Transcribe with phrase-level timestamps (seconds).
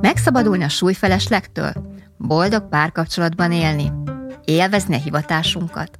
[0.00, 1.72] Megszabadulni a súlyfeleslektől?
[2.16, 3.92] Boldog párkapcsolatban élni?
[4.44, 5.98] Élvezni a hivatásunkat?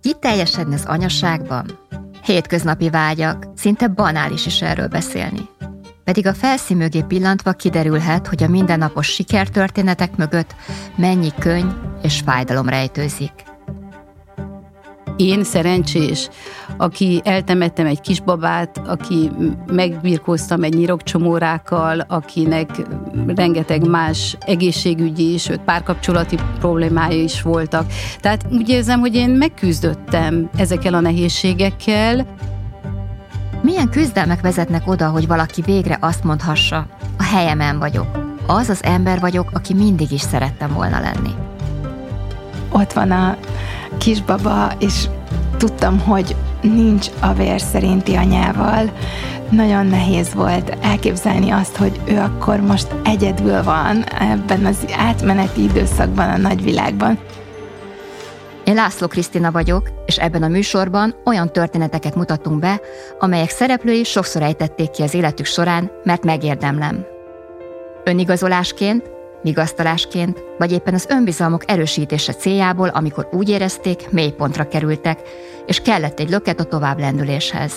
[0.00, 1.78] Kiteljesedni az anyaságban?
[2.22, 5.48] Hétköznapi vágyak, szinte banális is erről beszélni.
[6.04, 10.54] Pedig a felszín mögé pillantva kiderülhet, hogy a mindennapos sikertörténetek mögött
[10.96, 11.70] mennyi könny
[12.02, 13.32] és fájdalom rejtőzik.
[15.16, 16.28] Én szerencsés,
[16.76, 19.30] aki eltemettem egy kisbabát, aki
[19.66, 22.68] megbirkóztam egy nyirokcsomórákkal, akinek
[23.26, 27.86] rengeteg más egészségügyi, sőt párkapcsolati problémája is voltak.
[28.20, 32.26] Tehát úgy érzem, hogy én megküzdöttem ezekkel a nehézségekkel.
[33.62, 36.86] Milyen küzdelmek vezetnek oda, hogy valaki végre azt mondhassa,
[37.18, 38.06] a helyemen vagyok.
[38.46, 41.30] Az az ember vagyok, aki mindig is szerettem volna lenni.
[42.70, 43.36] Ott van a
[43.98, 45.08] kisbaba, és
[45.56, 48.92] tudtam, hogy nincs a vér szerinti anyával.
[49.50, 56.28] Nagyon nehéz volt elképzelni azt, hogy ő akkor most egyedül van ebben az átmeneti időszakban
[56.28, 57.18] a nagyvilágban.
[58.64, 62.80] Én László Krisztina vagyok, és ebben a műsorban olyan történeteket mutatunk be,
[63.18, 67.04] amelyek szereplői sokszor ejtették ki az életük során, mert megérdemlem.
[68.04, 69.13] Önigazolásként,
[69.44, 75.20] vigasztalásként, vagy éppen az önbizalmuk erősítése céljából, amikor úgy érezték, mélypontra kerültek,
[75.66, 77.72] és kellett egy löket a tovább lendüléshez.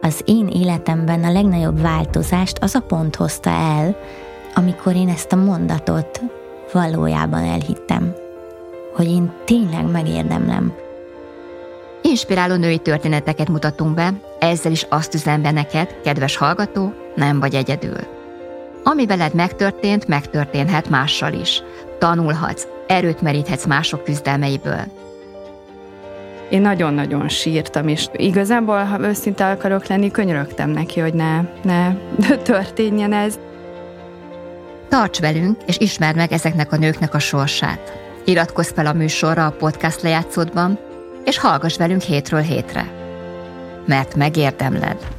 [0.00, 3.96] Az én életemben a legnagyobb változást az a pont hozta el,
[4.54, 6.20] amikor én ezt a mondatot
[6.72, 8.14] valójában elhittem,
[8.94, 10.72] hogy én tényleg megérdemlem.
[12.02, 17.54] Inspiráló női történeteket mutatunk be, ezzel is azt üzem be neked, kedves hallgató, nem vagy
[17.54, 18.17] egyedül.
[18.88, 21.62] Ami veled megtörtént, megtörténhet mással is.
[21.98, 24.80] Tanulhatsz, erőt meríthetsz mások küzdelmeiből.
[26.50, 31.94] Én nagyon-nagyon sírtam, és igazából, ha őszinte akarok lenni, könyörögtem neki, hogy ne, ne
[32.42, 33.38] történjen ez.
[34.88, 37.92] Tarts velünk, és ismerd meg ezeknek a nőknek a sorsát.
[38.24, 40.78] Iratkozz fel a műsorra a podcast lejátszódban,
[41.24, 42.92] és hallgass velünk hétről hétre.
[43.86, 45.17] Mert megérdemled.